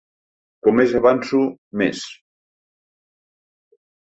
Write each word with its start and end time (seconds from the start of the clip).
Com 0.67 0.79
més 0.79 0.95
avanço 0.99 1.41
més. 1.83 2.01